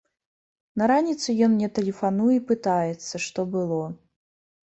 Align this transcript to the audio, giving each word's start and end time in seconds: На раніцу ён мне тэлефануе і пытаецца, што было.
На 0.81 0.87
раніцу 0.91 1.35
ён 1.47 1.51
мне 1.57 1.67
тэлефануе 1.75 2.31
і 2.37 2.43
пытаецца, 2.53 3.15
што 3.29 3.39
было. 3.57 3.77